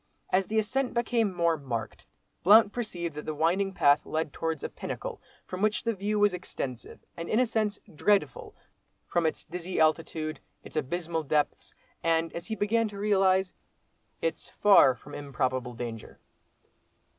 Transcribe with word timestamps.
As 0.31 0.47
the 0.47 0.57
ascent 0.57 0.95
became 0.95 1.31
more 1.31 1.57
marked, 1.57 2.07
Blount 2.41 2.73
perceived 2.73 3.13
that 3.13 3.25
the 3.27 3.35
winding 3.35 3.71
path 3.71 4.03
led 4.03 4.33
towards 4.33 4.63
a 4.63 4.69
pinnacle 4.69 5.21
from 5.45 5.61
which 5.61 5.83
the 5.83 5.93
view 5.93 6.17
was 6.17 6.33
extensive, 6.33 7.01
and 7.15 7.29
in 7.29 7.39
a 7.39 7.45
sense, 7.45 7.77
dreadful, 7.93 8.55
from 9.05 9.27
its 9.27 9.43
dizzy 9.45 9.79
altitude—its 9.79 10.75
abysmal 10.75 11.21
depths,—and, 11.21 12.33
as 12.33 12.47
he 12.47 12.55
began 12.55 12.87
to 12.87 12.97
realise, 12.97 13.53
its 14.23 14.49
far 14.49 14.95
from 14.95 15.13
improbable 15.13 15.75
danger. 15.75 16.17